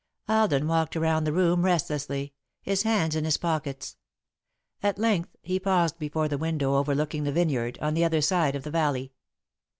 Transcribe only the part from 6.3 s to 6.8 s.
window